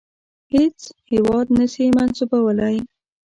هیڅ 0.53 0.79
هیواد 1.11 1.47
نه 1.57 1.65
سي 1.73 1.83
منسوبولای. 1.97 2.77